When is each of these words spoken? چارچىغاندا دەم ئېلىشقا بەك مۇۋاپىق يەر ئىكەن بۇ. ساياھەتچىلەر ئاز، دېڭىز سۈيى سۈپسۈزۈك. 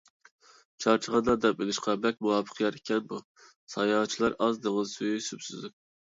چارچىغاندا 0.85 1.35
دەم 1.43 1.61
ئېلىشقا 1.65 1.95
بەك 2.05 2.17
مۇۋاپىق 2.29 2.63
يەر 2.65 2.79
ئىكەن 2.81 3.05
بۇ. 3.13 3.21
ساياھەتچىلەر 3.75 4.39
ئاز، 4.49 4.61
دېڭىز 4.67 4.97
سۈيى 4.97 5.23
سۈپسۈزۈك. 5.29 5.79